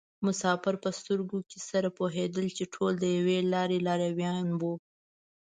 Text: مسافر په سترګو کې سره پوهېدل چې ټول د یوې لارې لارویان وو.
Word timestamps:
مسافر 0.25 0.73
په 0.83 0.89
سترګو 0.99 1.39
کې 1.49 1.57
سره 1.69 1.87
پوهېدل 1.97 2.45
چې 2.57 2.63
ټول 2.73 2.91
د 2.99 3.05
یوې 3.17 3.37
لارې 3.53 3.77
لارویان 3.87 4.47
وو. 4.59 4.73